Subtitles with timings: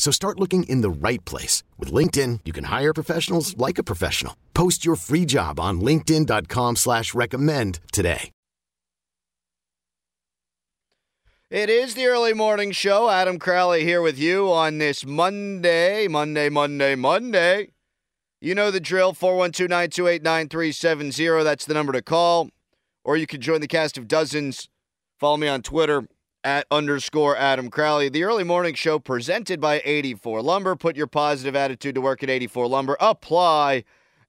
[0.00, 1.62] So start looking in the right place.
[1.78, 4.34] With LinkedIn, you can hire professionals like a professional.
[4.54, 8.30] Post your free job on linkedin.com slash recommend today.
[11.50, 13.10] It is the early morning show.
[13.10, 17.72] Adam Crowley here with you on this Monday, Monday, Monday, Monday.
[18.40, 21.44] You know the drill, 412-928-9370.
[21.44, 22.48] That's the number to call.
[23.04, 24.70] Or you can join the cast of dozens.
[25.18, 26.06] Follow me on Twitter
[26.44, 28.08] at underscore Adam Crowley.
[28.08, 30.76] The early morning show presented by 84 Lumber.
[30.76, 32.96] Put your positive attitude to work at 84 Lumber.
[33.00, 33.84] Apply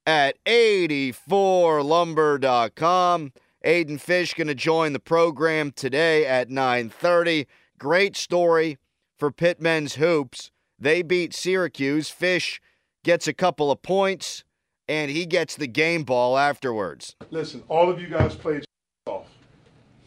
[0.06, 3.31] at 84lumber.com.
[3.66, 7.45] Aiden Fish going to join the program today at 9:30.
[7.78, 8.80] Great story
[9.18, 10.52] for Pitt men's hoops.
[10.80, 12.09] They beat Syracuse.
[12.09, 12.59] Fish
[13.03, 14.44] gets a couple of points
[14.88, 17.16] and he gets the game ball afterwards.
[17.30, 18.64] Listen, all of you guys played
[19.06, 19.28] off,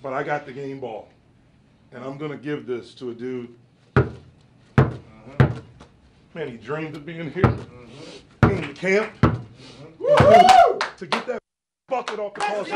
[0.02, 1.08] but I got the game ball
[1.94, 3.54] and I'm gonna give this to a dude.
[3.96, 4.90] Uh-huh.
[6.34, 8.48] Man, he dreamed of being here uh-huh.
[8.50, 10.78] in the camp uh-huh.
[10.96, 11.38] to get that
[11.88, 12.68] bucket off the cross.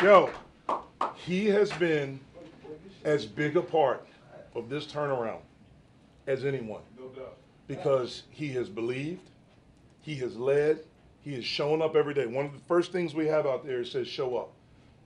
[0.00, 0.30] Yo,
[1.28, 2.18] he has been
[3.04, 4.06] as big a part
[4.54, 5.40] of this turnaround
[6.26, 6.80] as anyone.
[6.98, 7.36] No doubt.
[7.66, 9.28] Because he has believed,
[10.00, 10.80] he has led,
[11.20, 12.24] he has shown up every day.
[12.24, 14.52] One of the first things we have out there says show up.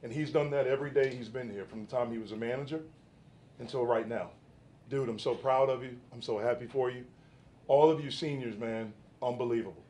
[0.05, 2.37] And he's done that every day he's been here, from the time he was a
[2.37, 2.81] manager
[3.59, 4.31] until right now.
[4.91, 5.97] Dude, I'm so proud of you.
[6.13, 7.05] I'm so happy for you.
[7.67, 9.83] All of you seniors, man, unbelievable.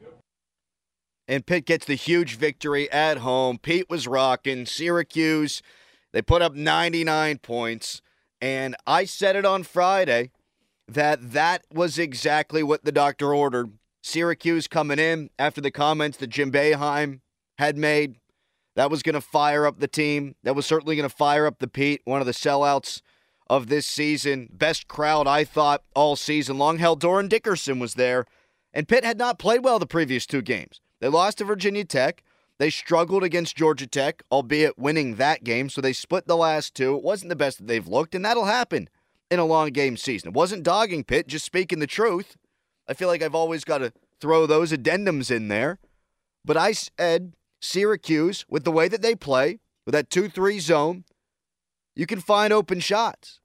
[1.28, 3.58] And Pitt gets the huge victory at home.
[3.58, 4.66] Pete was rocking.
[4.66, 5.62] Syracuse
[6.12, 8.02] they put up 99 points.
[8.40, 10.30] And I said it on Friday
[10.88, 13.72] that that was exactly what the doctor ordered.
[14.02, 17.20] Syracuse coming in after the comments that Jim Boeheim
[17.58, 18.16] had made.
[18.74, 20.34] That was going to fire up the team.
[20.42, 23.00] That was certainly going to fire up the Pete, one of the sellouts
[23.48, 24.48] of this season.
[24.50, 26.78] Best crowd, I thought, all season long.
[26.78, 28.24] Hell, Doran Dickerson was there.
[28.72, 30.80] And Pitt had not played well the previous two games.
[31.00, 32.24] They lost to Virginia Tech.
[32.62, 36.94] They struggled against Georgia Tech, albeit winning that game, so they split the last two.
[36.94, 38.88] It wasn't the best that they've looked, and that'll happen
[39.32, 40.28] in a long game season.
[40.28, 42.36] It wasn't dogging Pitt, just speaking the truth.
[42.86, 45.80] I feel like I've always got to throw those addendums in there.
[46.44, 51.02] But I said Syracuse, with the way that they play, with that 2 3 zone,
[51.96, 53.40] you can find open shots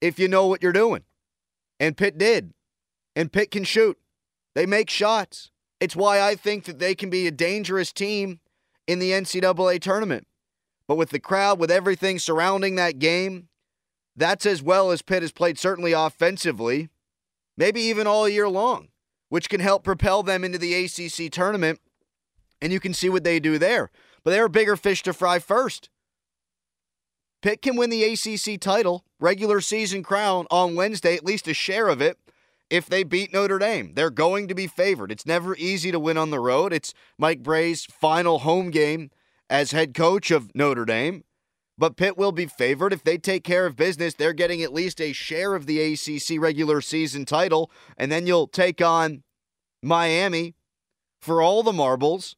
[0.00, 1.04] if you know what you're doing.
[1.78, 2.52] And Pitt did.
[3.14, 3.96] And Pitt can shoot.
[4.56, 5.52] They make shots.
[5.84, 8.40] It's why I think that they can be a dangerous team
[8.86, 10.26] in the NCAA tournament.
[10.88, 13.48] But with the crowd, with everything surrounding that game,
[14.16, 16.88] that's as well as Pitt has played, certainly offensively,
[17.58, 18.88] maybe even all year long,
[19.28, 21.78] which can help propel them into the ACC tournament.
[22.62, 23.90] And you can see what they do there.
[24.22, 25.90] But they're a bigger fish to fry first.
[27.42, 31.88] Pitt can win the ACC title, regular season crown on Wednesday, at least a share
[31.88, 32.16] of it
[32.70, 33.92] if they beat Notre Dame.
[33.94, 35.12] They're going to be favored.
[35.12, 36.72] It's never easy to win on the road.
[36.72, 39.10] It's Mike Brey's final home game
[39.48, 41.24] as head coach of Notre Dame.
[41.76, 42.92] But Pitt will be favored.
[42.92, 46.40] If they take care of business, they're getting at least a share of the ACC
[46.40, 47.70] regular season title.
[47.96, 49.24] And then you'll take on
[49.82, 50.54] Miami
[51.20, 52.36] for all the marbles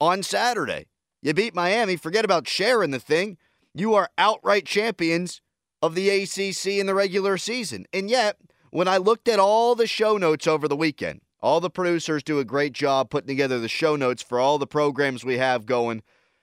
[0.00, 0.86] on Saturday.
[1.22, 3.36] You beat Miami, forget about sharing the thing.
[3.74, 5.40] You are outright champions
[5.82, 7.86] of the ACC in the regular season.
[7.92, 8.36] And yet,
[8.74, 12.40] when I looked at all the show notes over the weekend, all the producers do
[12.40, 16.02] a great job putting together the show notes for all the programs we have going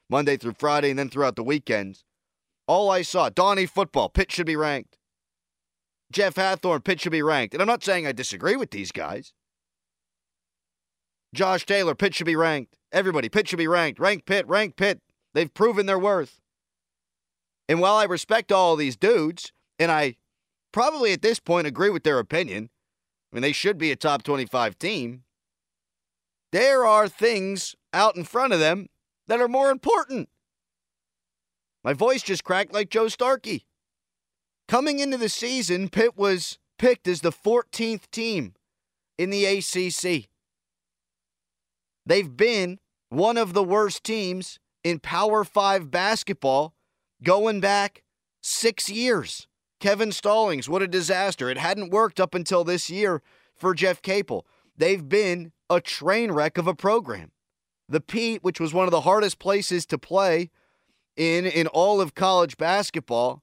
[0.09, 2.05] Monday through Friday and then throughout the weekends.
[2.67, 4.97] All I saw, Donnie football, Pitt should be ranked.
[6.09, 7.53] Jeff Hathhorn, Pitt should be ranked.
[7.53, 9.33] And I'm not saying I disagree with these guys.
[11.35, 12.77] Josh Taylor, Pitt should be ranked.
[12.93, 13.99] Everybody, Pitt should be ranked.
[13.99, 15.01] Rank Pitt, rank Pitt.
[15.33, 16.39] They've proven their worth.
[17.67, 20.15] And while I respect all these dudes, and I
[20.71, 22.69] probably at this point agree with their opinion,
[23.31, 25.23] I mean, they should be a top 25 team,
[26.51, 28.87] there are things out in front of them
[29.27, 30.29] that are more important.
[31.83, 33.65] My voice just cracked like Joe Starkey.
[34.67, 38.53] Coming into the season, Pitt was picked as the 14th team
[39.17, 40.29] in the ACC.
[42.05, 42.79] They've been
[43.09, 46.73] one of the worst teams in Power 5 basketball
[47.23, 48.03] going back
[48.41, 49.47] six years.
[49.81, 51.49] Kevin Stallings, what a disaster.
[51.49, 53.21] It hadn't worked up until this year
[53.55, 54.45] for Jeff Capel.
[54.77, 57.31] They've been a train wreck of a program.
[57.89, 60.51] The Pete, which was one of the hardest places to play
[61.17, 63.41] in in all of college basketball,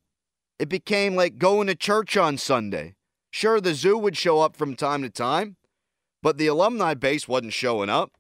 [0.61, 2.95] it became like going to church on Sunday.
[3.31, 5.57] Sure, the zoo would show up from time to time,
[6.23, 8.13] but the alumni base wasn't showing up.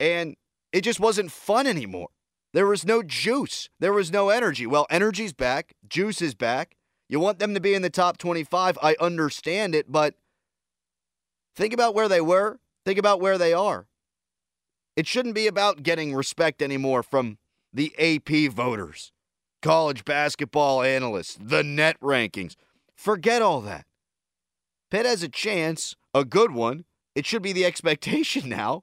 [0.00, 0.36] And
[0.72, 2.08] it just wasn't fun anymore.
[2.54, 3.68] There was no juice.
[3.80, 4.66] There was no energy.
[4.66, 5.74] Well, energy's back.
[5.86, 6.76] Juice is back.
[7.14, 8.76] You want them to be in the top 25.
[8.82, 10.16] I understand it, but
[11.54, 12.58] think about where they were.
[12.84, 13.86] Think about where they are.
[14.96, 17.38] It shouldn't be about getting respect anymore from
[17.72, 19.12] the AP voters,
[19.62, 22.56] college basketball analysts, the net rankings.
[22.96, 23.86] Forget all that.
[24.90, 26.84] Pitt has a chance, a good one.
[27.14, 28.82] It should be the expectation now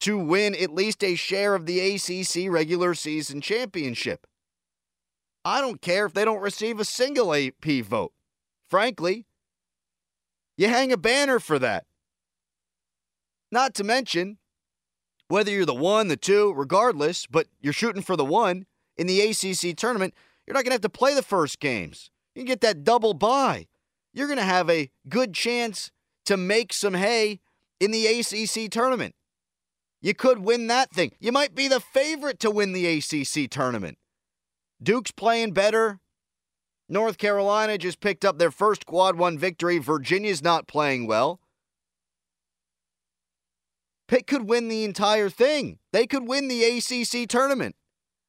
[0.00, 4.26] to win at least a share of the ACC regular season championship.
[5.44, 8.12] I don't care if they don't receive a single AP vote.
[8.68, 9.26] Frankly,
[10.56, 11.84] you hang a banner for that.
[13.50, 14.38] Not to mention,
[15.28, 18.66] whether you're the one, the two, regardless, but you're shooting for the one
[18.96, 20.14] in the ACC tournament,
[20.46, 22.10] you're not going to have to play the first games.
[22.34, 23.66] You can get that double bye.
[24.12, 25.90] You're going to have a good chance
[26.26, 27.40] to make some hay
[27.80, 29.14] in the ACC tournament.
[30.00, 31.12] You could win that thing.
[31.20, 33.98] You might be the favorite to win the ACC tournament.
[34.82, 36.00] Duke's playing better.
[36.88, 39.78] North Carolina just picked up their first quad one victory.
[39.78, 41.40] Virginia's not playing well.
[44.08, 45.78] Pitt could win the entire thing.
[45.92, 47.76] They could win the ACC tournament.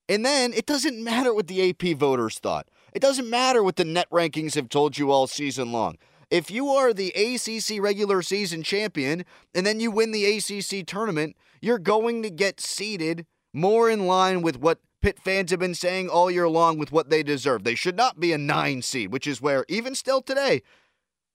[0.07, 2.69] And then it doesn't matter what the AP voters thought.
[2.93, 5.97] It doesn't matter what the net rankings have told you all season long.
[6.29, 11.35] If you are the ACC regular season champion and then you win the ACC tournament,
[11.61, 16.07] you're going to get seated more in line with what Pitt fans have been saying
[16.07, 17.65] all year long with what they deserve.
[17.65, 20.61] They should not be a nine seed, which is where, even still today,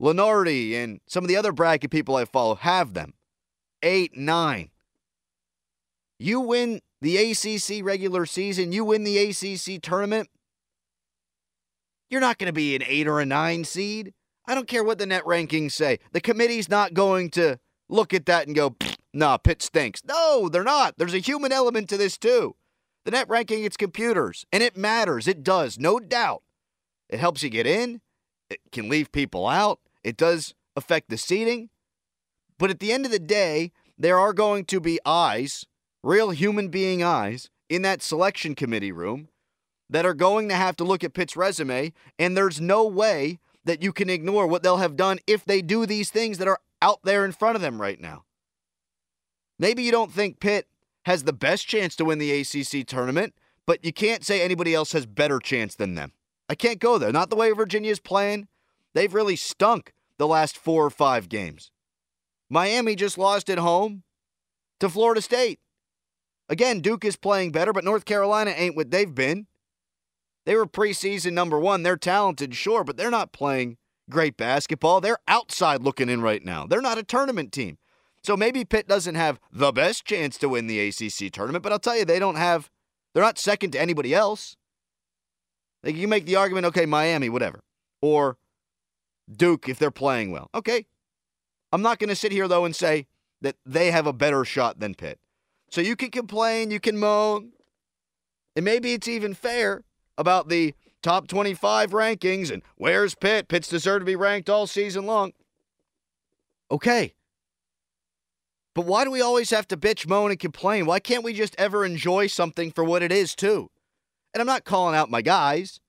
[0.01, 3.13] Lunardi and some of the other bracket people I follow have them.
[3.83, 4.71] Eight, nine.
[6.19, 10.31] You win the ACC regular season, you win the ACC tournament,
[12.09, 14.15] you're not going to be an eight or a nine seed.
[14.47, 15.99] I don't care what the net rankings say.
[16.13, 17.59] The committee's not going to
[17.91, 18.77] look at that and go,
[19.13, 20.03] nah, Pitt stinks.
[20.07, 20.95] No, they're not.
[20.97, 22.57] There's a human element to this too.
[23.09, 25.27] The net ranking, it's computers, and it matters.
[25.27, 26.43] It does, no doubt.
[27.09, 28.03] It helps you get in,
[28.51, 31.71] it can leave people out, it does affect the seating.
[32.59, 35.65] But at the end of the day, there are going to be eyes,
[36.03, 39.29] real human being eyes, in that selection committee room
[39.89, 43.83] that are going to have to look at Pitt's resume, and there's no way that
[43.83, 47.01] you can ignore what they'll have done if they do these things that are out
[47.05, 48.25] there in front of them right now.
[49.59, 50.69] Maybe you don't think Pitt
[51.09, 53.35] has the best chance to win the ACC tournament,
[53.65, 56.13] but you can't say anybody else has better chance than them.
[56.51, 57.11] I can't go there.
[57.11, 58.47] Not the way Virginia's playing.
[58.93, 61.71] They've really stunk the last four or five games.
[62.51, 64.03] Miami just lost at home
[64.81, 65.61] to Florida State.
[66.51, 69.47] Again, Duke is playing better, but North Carolina ain't what they've been.
[70.45, 71.85] They were preseason number one.
[71.85, 73.79] They're talented, sure, but they're not playing
[74.11, 75.01] great basketball.
[75.01, 76.67] They're outside looking in right now.
[76.67, 77.79] They're not a tournament team.
[78.29, 81.79] So maybe Pitt doesn't have the best chance to win the ACC tournament, but I'll
[81.79, 82.69] tell you, they don't have,
[83.15, 84.55] they're not second to anybody else.
[85.83, 87.61] Like you make the argument, okay, Miami, whatever,
[88.03, 88.37] or
[89.35, 90.51] Duke if they're playing well.
[90.55, 90.85] Okay.
[91.73, 93.07] I'm not going to sit here, though, and say
[93.41, 95.19] that they have a better shot than Pitt.
[95.71, 97.53] So you can complain, you can moan,
[98.55, 99.85] and maybe it's even fair
[100.19, 103.49] about the top 25 rankings and where's Pitt?
[103.49, 105.33] Pitt's deserve to be ranked all season long.
[106.71, 107.15] Okay.
[108.75, 110.87] But why do we always have to bitch, moan, and complain?
[110.87, 113.71] Why can't we just ever enjoy something for what it is, too?
[114.33, 115.81] And I'm not calling out my guys.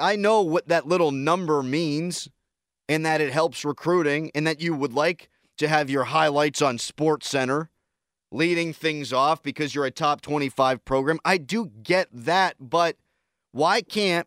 [0.00, 2.28] I know what that little number means
[2.88, 6.78] and that it helps recruiting and that you would like to have your highlights on
[6.78, 7.70] Sports Center
[8.30, 11.18] leading things off because you're a top 25 program.
[11.24, 12.96] I do get that, but
[13.50, 14.26] why can't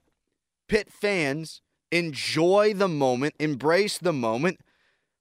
[0.67, 1.61] Pitt fans
[1.95, 4.59] Enjoy the moment, embrace the moment.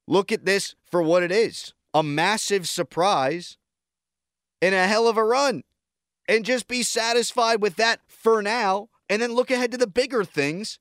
[0.09, 3.57] Look at this for what it is a massive surprise
[4.61, 5.63] and a hell of a run.
[6.29, 10.25] And just be satisfied with that for now, and then look ahead to the bigger
[10.25, 10.79] things,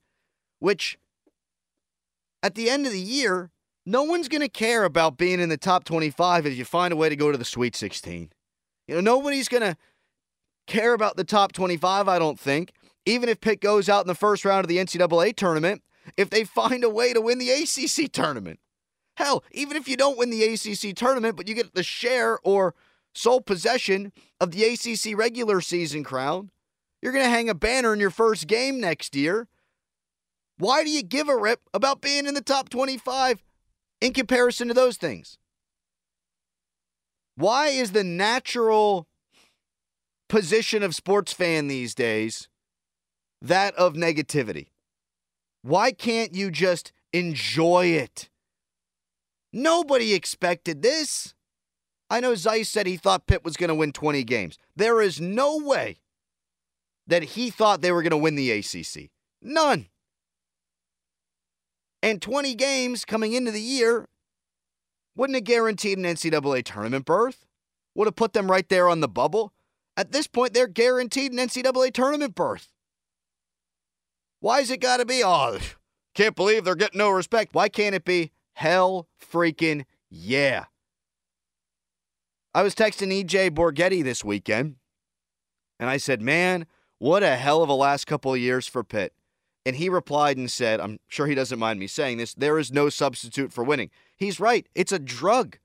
[0.59, 0.97] which
[2.41, 3.51] at the end of the year,
[3.85, 6.95] no one's going to care about being in the top 25 if you find a
[6.95, 8.31] way to go to the Sweet 16.
[8.87, 9.77] You know, nobody's going to
[10.65, 12.71] care about the top 25, I don't think.
[13.05, 15.81] Even if Pitt goes out in the first round of the NCAA tournament,
[16.15, 18.59] if they find a way to win the ACC tournament.
[19.15, 22.73] Hell, even if you don't win the ACC tournament, but you get the share or
[23.13, 26.49] sole possession of the ACC regular season crown,
[27.01, 29.47] you're going to hang a banner in your first game next year.
[30.57, 33.43] Why do you give a rip about being in the top 25
[34.01, 35.37] in comparison to those things?
[37.35, 39.07] Why is the natural
[40.29, 42.47] position of sports fan these days
[43.41, 44.67] that of negativity?
[45.61, 48.29] Why can't you just enjoy it?
[49.53, 51.35] Nobody expected this.
[52.09, 54.57] I know Zeise said he thought Pitt was going to win 20 games.
[54.75, 55.97] There is no way
[57.05, 59.11] that he thought they were going to win the ACC.
[59.41, 59.87] None.
[62.01, 64.09] And 20 games coming into the year
[65.15, 67.45] wouldn't have guaranteed an NCAA tournament berth,
[67.93, 69.53] would have put them right there on the bubble.
[69.95, 72.69] At this point, they're guaranteed an NCAA tournament berth.
[74.39, 75.59] Why's it got to be, oh,
[76.15, 77.53] can't believe they're getting no respect?
[77.53, 80.65] Why can't it be hell freaking yeah?
[82.55, 84.75] I was texting EJ Borghetti this weekend,
[85.79, 86.67] and I said, man,
[86.99, 89.13] what a hell of a last couple of years for Pitt.
[89.65, 92.71] And he replied and said, I'm sure he doesn't mind me saying this, there is
[92.71, 93.89] no substitute for winning.
[94.15, 94.67] He's right.
[94.75, 95.57] It's a drug.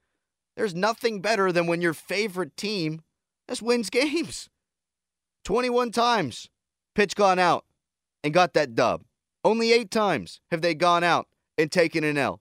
[0.57, 3.03] There's nothing better than when your favorite team
[3.49, 4.49] just wins games.
[5.45, 6.49] 21 times
[6.95, 7.65] Pitt's gone out
[8.25, 9.05] and got that dub.
[9.45, 12.41] Only eight times have they gone out and taken an L.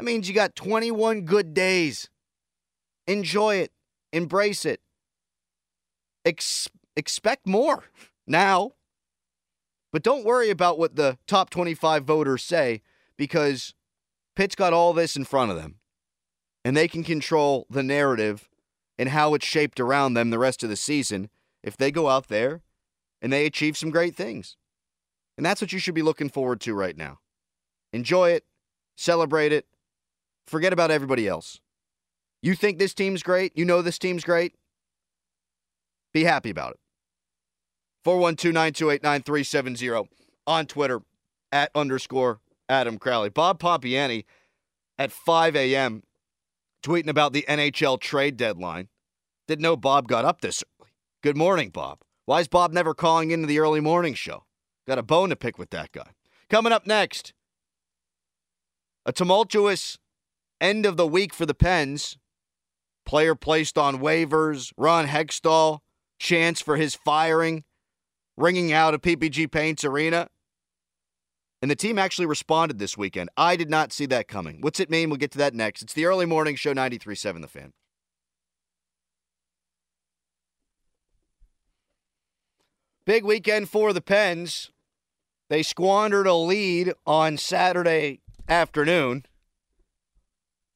[0.00, 2.08] That means you got 21 good days.
[3.06, 3.70] Enjoy it,
[4.14, 4.80] embrace it.
[6.24, 7.84] Ex- expect more
[8.26, 8.72] now.
[9.92, 12.80] But don't worry about what the top 25 voters say
[13.18, 13.74] because
[14.34, 15.74] Pitt's got all this in front of them.
[16.64, 18.48] And they can control the narrative
[18.98, 21.28] and how it's shaped around them the rest of the season
[21.62, 22.62] if they go out there
[23.20, 24.56] and they achieve some great things.
[25.36, 27.18] And that's what you should be looking forward to right now.
[27.92, 28.46] Enjoy it,
[28.96, 29.66] celebrate it,
[30.50, 31.60] forget about everybody else.
[32.42, 33.56] You think this team's great?
[33.56, 34.54] You know this team's great?
[36.12, 36.80] Be happy about it.
[38.04, 40.08] 412 928 9370
[40.46, 41.00] on Twitter
[41.52, 43.28] at underscore Adam Crowley.
[43.28, 44.24] Bob Pompeani
[44.98, 46.02] at 5 a.m.
[46.82, 48.88] tweeting about the NHL trade deadline.
[49.46, 50.90] Didn't know Bob got up this early.
[51.22, 52.00] Good morning, Bob.
[52.24, 54.44] Why is Bob never calling into the early morning show?
[54.86, 56.10] Got a bone to pick with that guy.
[56.48, 57.34] Coming up next,
[59.06, 59.98] a tumultuous
[60.60, 62.16] end of the week for the Pens.
[63.06, 65.80] Player placed on waivers, Ron Hextall,
[66.18, 67.64] chance for his firing
[68.36, 70.28] ringing out of PPG Paints Arena.
[71.62, 73.28] And the team actually responded this weekend.
[73.36, 74.60] I did not see that coming.
[74.60, 75.10] What's it mean?
[75.10, 75.82] We'll get to that next.
[75.82, 77.72] It's the early morning show 93.7 The Fan.
[83.04, 84.70] Big weekend for the Pens.
[85.50, 89.24] They squandered a lead on Saturday afternoon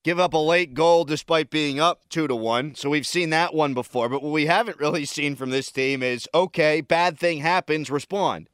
[0.05, 2.75] give up a late goal despite being up two to one.
[2.75, 4.09] So we've seen that one before.
[4.09, 8.49] But what we haven't really seen from this team is okay, bad thing happens, respond.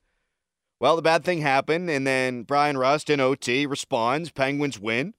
[0.79, 4.31] Well, the bad thing happened, and then Bryan Rust in OT responds.
[4.31, 5.13] Penguins win.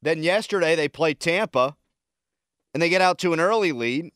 [0.00, 1.76] Then yesterday they play Tampa,
[2.72, 4.12] and they get out to an early lead.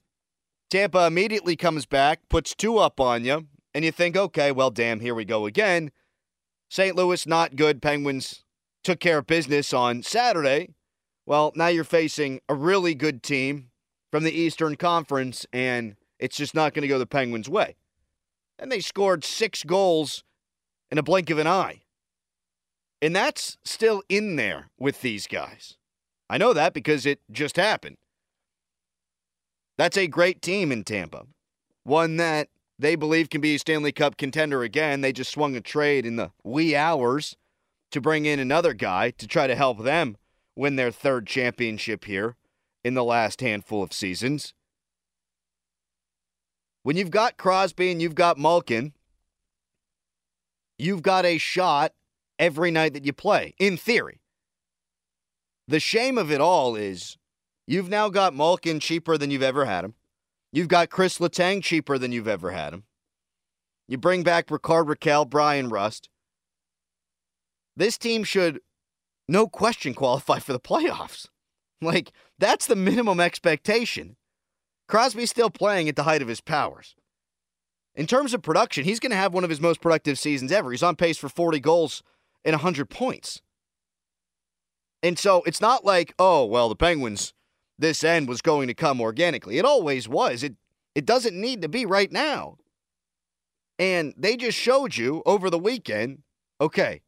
[0.70, 5.00] Tampa immediately comes back, puts two up on you, and you think, okay, well, damn,
[5.00, 5.90] here we go again.
[6.70, 6.96] St.
[6.96, 7.82] Louis not good.
[7.82, 8.44] Penguins
[8.82, 10.70] took care of business on Saturday.
[11.30, 13.70] Well, now you're facing a really good team
[14.10, 17.76] from the Eastern Conference, and it's just not going to go the Penguins' way.
[18.58, 20.24] And they scored six goals
[20.90, 21.82] in a blink of an eye.
[23.00, 25.76] And that's still in there with these guys.
[26.28, 27.98] I know that because it just happened.
[29.78, 31.26] That's a great team in Tampa.
[31.84, 35.00] One that they believe can be a Stanley Cup contender again.
[35.00, 37.36] They just swung a trade in the wee hours
[37.92, 40.16] to bring in another guy to try to help them
[40.60, 42.36] win their third championship here
[42.84, 44.52] in the last handful of seasons.
[46.82, 48.92] When you've got Crosby and you've got Malkin,
[50.78, 51.92] you've got a shot
[52.38, 54.20] every night that you play, in theory.
[55.66, 57.16] The shame of it all is
[57.66, 59.94] you've now got Malkin cheaper than you've ever had him.
[60.52, 62.84] You've got Chris Letang cheaper than you've ever had him.
[63.88, 66.10] You bring back Rickard Rakell, Bryan Rust.
[67.76, 68.60] this team should,
[69.30, 71.26] no question, qualify for the playoffs.
[71.82, 74.16] Like, that's the minimum expectation.
[74.86, 76.94] Crosby's still playing at the height of his powers.
[77.94, 80.72] In terms of production, he's going to have one of his most productive seasons ever.
[80.72, 82.02] He's on pace for 40 goals
[82.44, 83.40] and 100 points.
[85.02, 87.32] And so it's not like, oh, well, the Penguins,
[87.78, 89.56] this end was going to come organically.
[89.56, 90.42] It always was.
[90.42, 90.56] It,
[90.94, 92.58] it doesn't need to be right now.
[93.78, 96.24] And they just showed you over the weekend
[96.60, 97.00] okay,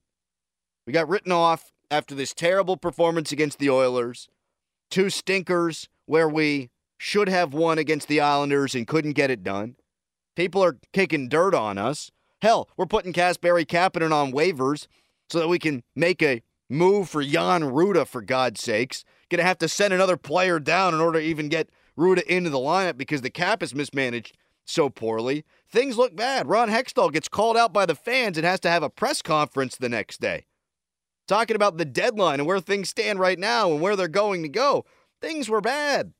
[0.86, 4.28] we got written off after this terrible performance against the Oilers,
[4.90, 9.76] two stinkers where we should have won against the Islanders and couldn't get it done.
[10.34, 12.10] People are kicking dirt on us.
[12.40, 14.86] Hell, we're putting Kasperi Kapanen on waivers
[15.28, 19.04] so that we can make a move for Jan Rutta, for God's sakes.
[19.28, 21.68] Gonna have to send another player down in order to even get
[21.98, 24.34] Rutta into the lineup because the cap is mismanaged
[24.64, 25.44] so poorly.
[25.68, 26.48] Things look bad.
[26.48, 29.76] Ron Hextall gets called out by the fans and has to have a press conference
[29.76, 30.46] the next day.
[31.28, 34.48] Talking about the deadline and where things stand right now and where they're going to
[34.48, 34.84] go.
[35.20, 36.12] Things were bad.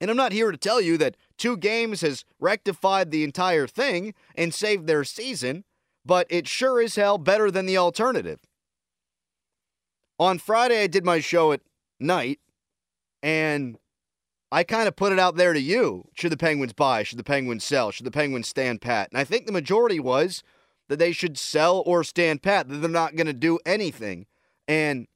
[0.00, 4.14] And I'm not here to tell you that two games has rectified the entire thing
[4.34, 5.64] and saved their season,
[6.04, 8.40] but it sure is hell better than the alternative.
[10.18, 11.60] On Friday, I did my show at
[11.98, 12.40] night,
[13.22, 13.78] and
[14.52, 16.08] I kind of put it out there to you.
[16.14, 17.02] Should the Penguins buy?
[17.02, 17.90] Should the Penguins sell?
[17.90, 19.10] Should the Penguins stand pat?
[19.10, 20.42] And I think the majority was
[20.88, 24.26] that they should sell or stand pat, that they're not going to do anything.
[24.68, 25.06] And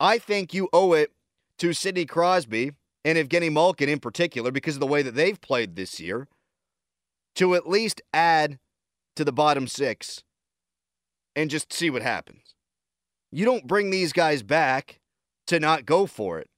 [0.00, 1.12] I think you owe it
[1.58, 2.72] to Sidney Crosby
[3.04, 6.28] and Evgeny Malkin in particular, because of the way that they've played this year,
[7.34, 8.58] to at least add
[9.16, 10.22] to the bottom six
[11.34, 12.54] and just see what happens.
[13.30, 15.00] You don't bring these guys back
[15.46, 16.48] to not go for it.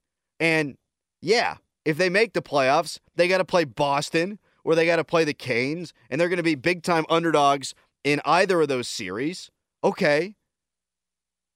[0.40, 0.76] And
[1.22, 5.04] yeah, if they make the playoffs, they got to play Boston or they got to
[5.04, 8.86] play the Canes, and they're going to be big time underdogs in either of those
[8.86, 9.50] series.
[9.82, 10.36] Okay.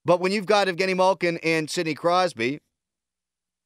[0.03, 2.59] But when you've got Evgeny Malkin and Sidney Crosby,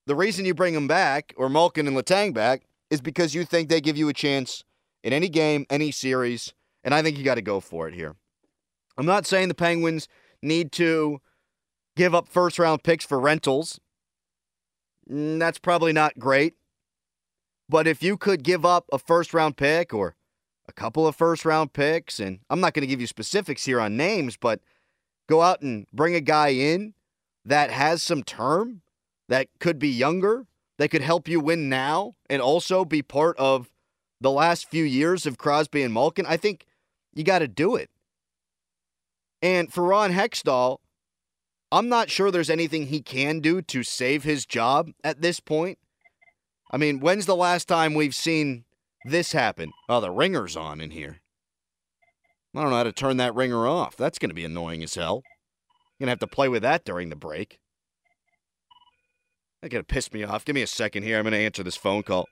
[0.05, 3.69] the reason you bring them back, or Malkin and Letang back, is because you think
[3.69, 4.63] they give you a chance
[5.03, 8.15] in any game, any series, and I think you got to go for it here.
[8.97, 10.07] I'm not saying the Penguins
[10.41, 11.21] need to
[11.95, 13.79] give up first round picks for rentals.
[15.09, 16.55] Mm, that's probably not great.
[17.69, 20.15] But if you could give up a first round pick or
[20.67, 23.79] a couple of first round picks, and I'm not going to give you specifics here
[23.79, 24.61] on names, but
[25.27, 26.93] go out and bring a guy in
[27.45, 28.81] that has some term,
[29.27, 30.45] that could be younger,
[30.77, 33.71] that could help you win now, and also be part of
[34.21, 36.65] the last few years of Crosby and Malkin, I think
[37.13, 37.89] you got to do it.
[39.41, 40.77] And for Ron Hextall,
[41.71, 45.77] I'm not sure there's anything he can do to save his job at this point.
[46.71, 48.63] I mean, when's the last time we've seen
[49.05, 49.73] this happened.
[49.89, 51.19] Oh, the ringer's on in here.
[52.55, 53.97] I don't know how to turn that ringer off.
[53.97, 55.23] That's going to be annoying as hell.
[55.97, 57.59] You're going to have to play with that during the break.
[59.61, 60.45] That's going to piss me off.
[60.45, 61.17] Give me a second here.
[61.17, 62.27] I'm going to answer this phone call.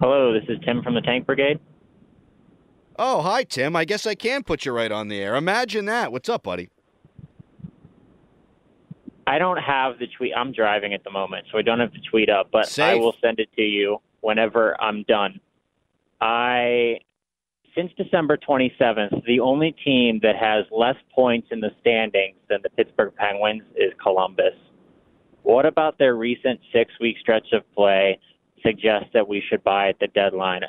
[0.00, 1.60] Hello, this is Tim from the Tank Brigade.
[2.98, 3.74] Oh, hi, Tim.
[3.76, 5.36] I guess I can put you right on the air.
[5.36, 6.12] Imagine that.
[6.12, 6.68] What's up, buddy?
[9.32, 10.32] I don't have the tweet.
[10.36, 12.84] I'm driving at the moment, so I don't have the tweet up, but Safe.
[12.84, 15.40] I will send it to you whenever I'm done.
[16.20, 16.98] I,
[17.74, 22.68] since December 27th, the only team that has less points in the standings than the
[22.68, 24.52] Pittsburgh Penguins is Columbus.
[25.44, 28.20] What about their recent six week stretch of play
[28.62, 30.60] suggests that we should buy at the deadline?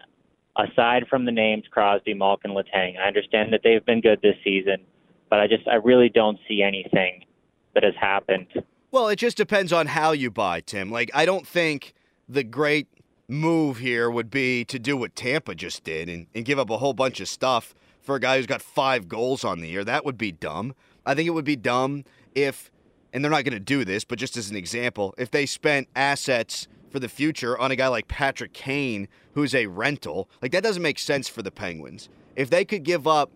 [0.56, 3.00] aside from the names Crosby, Malkin, Letang.
[3.00, 4.86] I understand that they've been good this season,
[5.28, 7.26] but I just I really don't see anything
[7.74, 8.48] that has happened.
[8.92, 10.92] Well, it just depends on how you buy, Tim.
[10.92, 11.94] Like I don't think
[12.30, 12.88] the great
[13.28, 16.78] move here would be to do what Tampa just did and, and give up a
[16.78, 19.84] whole bunch of stuff for a guy who's got five goals on the year.
[19.84, 20.76] That would be dumb.
[21.06, 22.04] I think it would be dumb
[22.36, 22.70] if,
[23.14, 25.88] and they're not going to do this, but just as an example, if they spent
[25.96, 30.30] assets for the future on a guy like Patrick Kane, who's a rental.
[30.42, 32.08] Like, that doesn't make sense for the Penguins.
[32.36, 33.32] If they could give up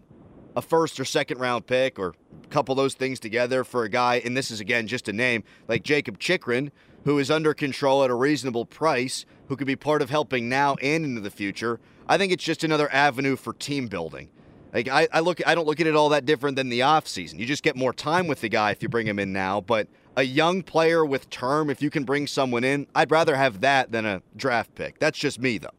[0.58, 2.16] a first or second round pick or
[2.50, 5.84] couple those things together for a guy, and this is again just a name, like
[5.84, 6.72] Jakob Chychrun,
[7.06, 10.76] who is under control at a reasonable price, who could be part of helping now
[10.82, 14.30] and into the future, I think it's just another avenue for team building.
[14.74, 17.38] Like I, I look I don't look at it all that different than the offseason.
[17.38, 19.88] You just get more time with the guy if you bring him in now, but
[20.16, 23.92] a young player with term, if you can bring someone in, I'd rather have that
[23.92, 24.98] than a draft pick.
[24.98, 25.70] That's just me, though.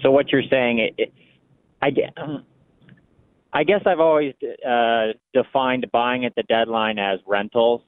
[0.00, 1.12] So what you're saying, it, it,
[1.82, 2.14] I get.
[2.16, 2.46] Um,
[3.52, 4.34] I guess I've always
[4.66, 7.82] uh, defined buying at the deadline as rentals,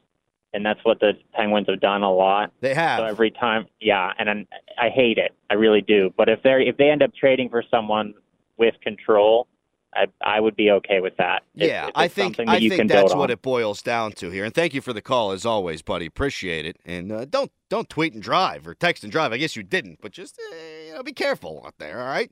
[0.52, 2.52] and that's what the Penguins have done a lot.
[2.60, 3.00] They have.
[3.00, 4.46] So every time, yeah, and I'm,
[4.78, 5.32] I hate it.
[5.50, 6.12] I really do.
[6.16, 8.14] But if they if they end up trading for someone
[8.58, 9.48] with control,
[9.94, 11.44] I I would be okay with that.
[11.54, 14.44] Yeah, if I think that I you think that's what it boils down to here.
[14.44, 16.06] And thank you for the call as always, buddy.
[16.06, 16.76] Appreciate it.
[16.84, 19.32] And uh, don't don't tweet and drive or text and drive.
[19.32, 22.00] I guess you didn't, but just uh, you know, be careful out there.
[22.00, 22.30] All right.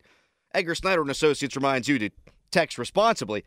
[0.55, 2.11] Edgar Snyder and Associates reminds you to
[2.53, 3.45] text responsibly.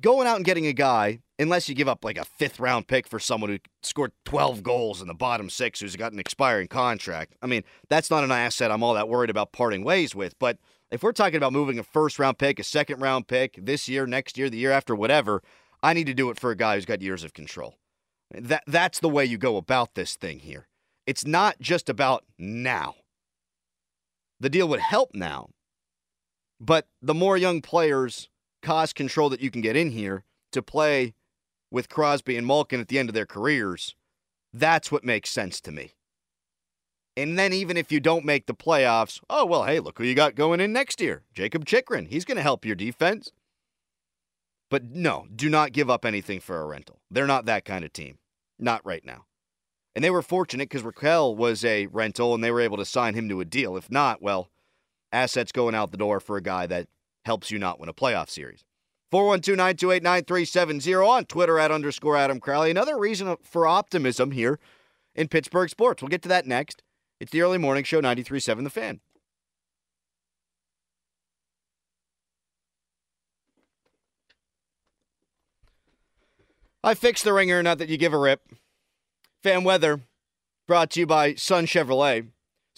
[0.00, 3.08] Going out and getting a guy, unless you give up like a fifth round pick
[3.08, 7.34] for someone who scored 12 goals in the bottom six, who's got an expiring contract.
[7.42, 10.38] I mean, that's not an asset I'm all that worried about parting ways with.
[10.38, 10.58] But
[10.92, 14.06] if we're talking about moving a first round pick, a second round pick this year,
[14.06, 15.42] next year, the year after, whatever,
[15.82, 17.76] I need to do it for a guy who's got years of control.
[18.32, 20.68] That that's the way you go about this thing here.
[21.06, 22.94] It's not just about now.
[24.38, 25.50] The deal would help now,
[26.60, 28.28] but the more young players
[28.62, 31.14] cost control that you can get in here to play
[31.70, 33.94] with Crosby and Malkin at the end of their careers,
[34.52, 35.94] that's what makes sense to me.
[37.16, 40.14] And then even if you don't make the playoffs, oh well, hey, look who you
[40.14, 41.22] got going in next year.
[41.34, 42.06] Jakob Chychrun.
[42.06, 43.32] He's going to help your defense.
[44.70, 47.00] But no, do not give up anything for a rental.
[47.10, 48.18] They're not that kind of team.
[48.58, 49.24] Not right now.
[49.94, 53.14] And they were fortunate because Rakell was a rental and they were able to sign
[53.14, 53.76] him to a deal.
[53.76, 54.48] If not, well,
[55.12, 56.88] assets going out the door for a guy that
[57.24, 58.64] helps you not win a playoff series.
[59.10, 62.70] 412 928 9370 on Twitter at underscore Adam Crowley.
[62.70, 64.58] Another reason for optimism here
[65.14, 66.00] in Pittsburgh sports.
[66.00, 66.82] We'll get to that next.
[67.18, 69.00] It's the early morning show, 93.7 The Fan.
[76.82, 78.40] I fixed the ringer, not that you give a rip.
[79.42, 80.00] Fan weather
[80.66, 82.28] brought to you by Sun Chevrolet.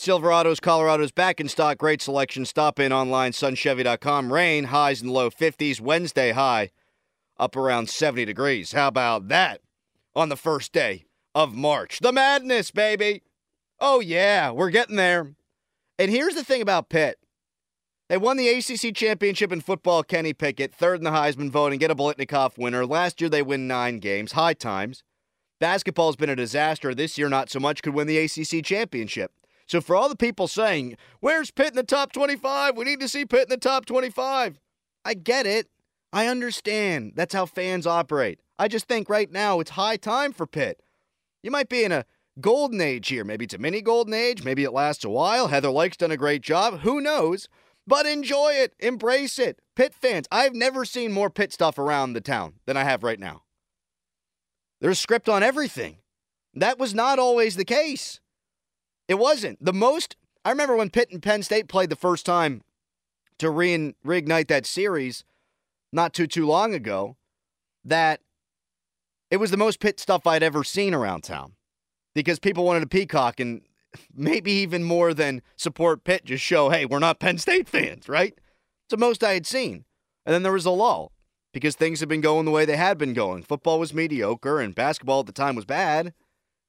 [0.03, 1.79] Silverados, Colorado's back in stock.
[1.79, 2.45] Great selection.
[2.45, 4.33] Stop in online, sunchevy.com.
[4.33, 5.81] Rain, highs in the low 50s.
[5.81, 6.71] Wednesday high
[7.39, 8.73] up around 70 degrees.
[8.73, 9.61] How about that
[10.17, 11.05] on the first day
[11.37, 12.01] of March?
[12.01, 13.23] The madness, baby.
[13.79, 15.37] Oh, yeah, we're getting there.
[16.01, 17.21] And here's the thing about Pitt.
[18.09, 21.93] They won the ACC championship in football, Kenny Pickett, third in the Heisman voting, get
[21.93, 22.85] a Biletnikoff winner.
[22.85, 25.05] Last year they win nine games, high times.
[25.61, 26.93] Basketball's been a disaster.
[26.93, 29.31] This year, not so much, could win the ACC championship.
[29.73, 32.77] So for all the people saying, where's Pitt in the top 25?
[32.77, 34.61] We need to see Pitt in the top 25.
[35.03, 35.69] I get it.
[36.13, 37.15] I understand.
[37.17, 38.39] That's how fans operate.
[38.59, 40.83] I just think right now it's high time for Pitt.
[41.43, 42.05] You might be in a
[42.39, 43.25] golden age here.
[43.25, 44.45] Maybe it's a mini golden age.
[44.45, 45.49] Maybe it lasts a while.
[45.49, 46.81] Heather Lyke's done a great job.
[46.81, 47.49] Who knows?
[47.87, 48.75] But enjoy it.
[48.79, 49.59] Embrace it.
[49.75, 53.19] Pitt fans, I've never seen more Pitt stuff around the town than I have right
[53.19, 53.45] now.
[54.83, 55.97] There's script on everything.
[56.53, 58.21] That was not always the case.
[59.13, 59.63] It wasn't.
[59.63, 62.63] The most, I remember when Pitt and Penn State played the first time
[63.37, 65.23] to rein, reignite that series
[65.93, 67.19] not too, too long ago,
[67.85, 68.21] that
[69.31, 71.53] it was the most Pitt stuff I'd ever seen around town
[72.15, 73.61] because people wanted a peacock and
[74.15, 78.33] maybe even more than support Pitt, just show, hey, we're not Penn State fans, right?
[78.33, 79.85] It's the most I had seen.
[80.25, 81.13] And then there was a lull
[81.53, 83.43] because things had been going the way they had been going.
[83.43, 86.15] Football was mediocre and basketball at the time was bad.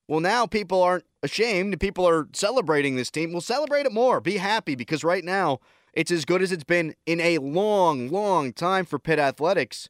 [0.07, 1.79] Well, now people aren't ashamed.
[1.79, 3.31] People are celebrating this team.
[3.31, 4.19] We'll celebrate it more.
[4.19, 5.59] Be happy because right now
[5.93, 9.89] it's as good as it's been in a long, long time for Pitt athletics.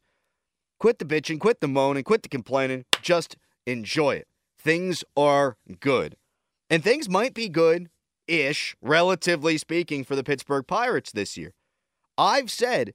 [0.80, 2.86] Quit the bitching, quit the moaning, quit the complaining.
[3.02, 4.28] Just enjoy it.
[4.58, 6.18] Things are good.
[6.70, 7.90] And things might be good
[8.28, 11.54] ish, relatively speaking, for the Pittsburgh Pirates this year.
[12.18, 12.94] I've said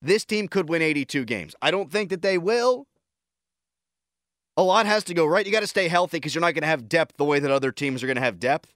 [0.00, 1.54] this team could win 82 games.
[1.62, 2.86] I don't think that they will.
[4.56, 5.46] A lot has to go right.
[5.46, 7.50] You got to stay healthy because you're not going to have depth the way that
[7.50, 8.74] other teams are going to have depth.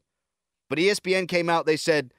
[0.69, 2.13] But ESPN came out, they said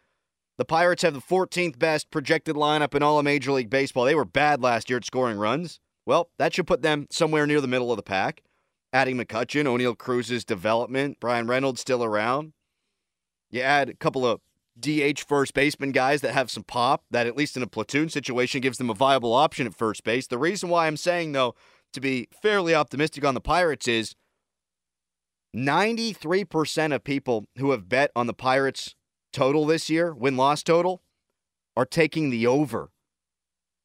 [0.58, 4.06] the Pirates have the 14th best projected lineup in all of Major League Baseball.
[4.06, 5.80] They were bad last year at scoring runs.
[6.06, 8.44] Well, that should put them somewhere near the middle of the pack.
[8.94, 12.54] Adding McCutcheon, Oneil Cruz's development, Bryan Reynolds still around.
[13.50, 14.40] You add a couple of
[14.80, 18.62] DH first baseman guys that have some pop, that at least in a platoon situation
[18.62, 20.28] gives them a viable option at first base.
[20.28, 21.56] The reason why I'm saying, though,
[21.98, 24.16] to be fairly optimistic on the Pirates is
[25.56, 28.96] 93% of people who have bet on the Pirates
[29.34, 31.02] total this year, win loss total,
[31.76, 32.92] are taking the over.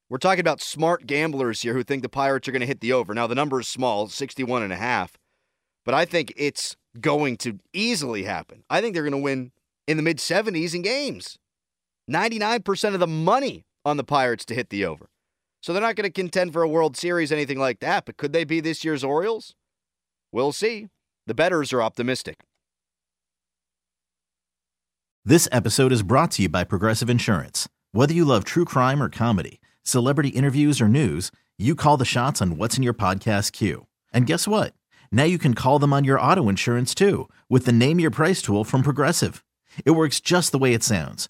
[0.09, 2.93] We're talking about smart gamblers here who think the Pirates are going to hit the
[2.93, 3.15] over.
[3.15, 5.17] Now, the number is small, 61 and a half,
[5.83, 8.63] but I think it's going to easily happen.
[8.69, 9.51] I think they're going to win
[9.87, 11.39] in the mid 70s in games.
[12.11, 15.09] 99% of the money on the Pirates to hit the over.
[15.63, 18.33] So they're not going to contend for a World Series, anything like that, but could
[18.33, 19.55] they be this year's Orioles?
[20.29, 20.89] We'll see.
[21.25, 22.41] The betters are optimistic.
[25.23, 27.69] This episode is brought to you by Progressive Insurance.
[27.93, 32.41] Whether you love true crime or comedy, celebrity interviews or news, you call the shots
[32.41, 33.87] on what's in your podcast queue.
[34.11, 34.73] And guess what?
[35.13, 38.41] Now you can call them on your auto insurance too with the Name Your Price
[38.41, 39.45] tool from Progressive.
[39.85, 41.29] It works just the way it sounds.